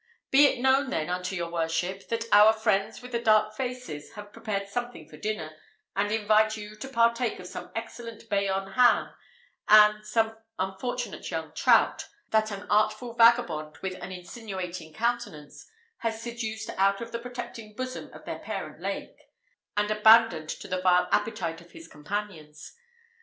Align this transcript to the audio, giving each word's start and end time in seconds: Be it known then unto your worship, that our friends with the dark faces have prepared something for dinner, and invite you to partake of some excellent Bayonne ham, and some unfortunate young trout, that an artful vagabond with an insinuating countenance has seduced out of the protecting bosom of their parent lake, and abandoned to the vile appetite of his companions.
Be 0.31 0.47
it 0.47 0.59
known 0.59 0.89
then 0.89 1.11
unto 1.11 1.35
your 1.35 1.51
worship, 1.51 2.07
that 2.07 2.25
our 2.33 2.53
friends 2.53 3.03
with 3.03 3.11
the 3.11 3.21
dark 3.21 3.55
faces 3.55 4.13
have 4.13 4.33
prepared 4.33 4.67
something 4.67 5.07
for 5.07 5.15
dinner, 5.17 5.55
and 5.95 6.11
invite 6.11 6.57
you 6.57 6.75
to 6.75 6.87
partake 6.87 7.39
of 7.39 7.45
some 7.45 7.71
excellent 7.75 8.27
Bayonne 8.27 8.71
ham, 8.71 9.13
and 9.67 10.03
some 10.03 10.39
unfortunate 10.57 11.29
young 11.29 11.53
trout, 11.53 12.07
that 12.31 12.49
an 12.49 12.65
artful 12.67 13.13
vagabond 13.13 13.77
with 13.83 13.93
an 14.01 14.11
insinuating 14.11 14.91
countenance 14.91 15.67
has 15.97 16.19
seduced 16.19 16.71
out 16.77 16.99
of 16.99 17.11
the 17.11 17.19
protecting 17.19 17.75
bosom 17.75 18.11
of 18.11 18.25
their 18.25 18.39
parent 18.39 18.81
lake, 18.81 19.27
and 19.77 19.91
abandoned 19.91 20.49
to 20.49 20.67
the 20.67 20.81
vile 20.81 21.07
appetite 21.11 21.61
of 21.61 21.73
his 21.73 21.87
companions. 21.87 22.73